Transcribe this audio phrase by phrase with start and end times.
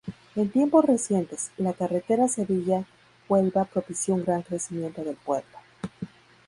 [0.35, 5.59] En tiempos recientes, la carretera Sevilla-Huelva propició un gran crecimiento del pueblo.